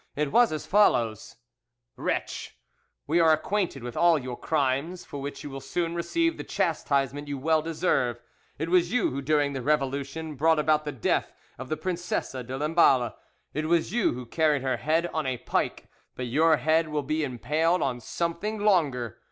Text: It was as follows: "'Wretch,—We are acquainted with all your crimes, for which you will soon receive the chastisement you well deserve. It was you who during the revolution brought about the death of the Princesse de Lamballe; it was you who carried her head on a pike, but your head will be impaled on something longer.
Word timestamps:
It 0.15 0.31
was 0.31 0.51
as 0.51 0.65
follows: 0.65 1.35
"'Wretch,—We 1.95 3.19
are 3.19 3.33
acquainted 3.33 3.83
with 3.83 3.95
all 3.95 4.17
your 4.17 4.35
crimes, 4.35 5.05
for 5.05 5.21
which 5.21 5.43
you 5.43 5.51
will 5.51 5.61
soon 5.61 5.93
receive 5.93 6.37
the 6.37 6.43
chastisement 6.43 7.27
you 7.27 7.37
well 7.37 7.61
deserve. 7.61 8.19
It 8.57 8.69
was 8.69 8.91
you 8.91 9.11
who 9.11 9.21
during 9.21 9.53
the 9.53 9.61
revolution 9.61 10.33
brought 10.33 10.57
about 10.57 10.85
the 10.85 10.91
death 10.91 11.31
of 11.59 11.69
the 11.69 11.77
Princesse 11.77 12.31
de 12.31 12.57
Lamballe; 12.57 13.13
it 13.53 13.65
was 13.67 13.93
you 13.93 14.13
who 14.13 14.25
carried 14.25 14.63
her 14.63 14.77
head 14.77 15.05
on 15.13 15.27
a 15.27 15.37
pike, 15.37 15.87
but 16.15 16.25
your 16.25 16.57
head 16.57 16.87
will 16.87 17.03
be 17.03 17.23
impaled 17.23 17.83
on 17.83 17.99
something 17.99 18.57
longer. 18.57 19.19